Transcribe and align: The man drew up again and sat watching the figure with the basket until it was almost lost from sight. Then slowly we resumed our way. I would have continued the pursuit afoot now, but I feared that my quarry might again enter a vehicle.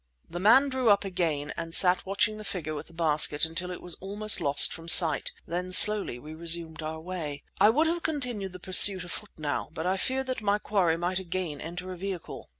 The 0.27 0.39
man 0.39 0.69
drew 0.69 0.89
up 0.89 1.05
again 1.05 1.53
and 1.55 1.75
sat 1.75 2.07
watching 2.07 2.37
the 2.37 2.43
figure 2.43 2.73
with 2.73 2.87
the 2.87 2.93
basket 2.93 3.45
until 3.45 3.69
it 3.69 3.83
was 3.83 3.93
almost 4.01 4.41
lost 4.41 4.73
from 4.73 4.87
sight. 4.87 5.31
Then 5.45 5.71
slowly 5.71 6.17
we 6.17 6.33
resumed 6.33 6.81
our 6.81 6.99
way. 6.99 7.43
I 7.59 7.69
would 7.69 7.85
have 7.85 8.01
continued 8.01 8.53
the 8.53 8.59
pursuit 8.59 9.03
afoot 9.03 9.29
now, 9.37 9.69
but 9.73 9.85
I 9.85 9.97
feared 9.97 10.25
that 10.25 10.41
my 10.41 10.57
quarry 10.57 10.97
might 10.97 11.19
again 11.19 11.61
enter 11.61 11.91
a 11.93 11.97
vehicle. 11.97 12.49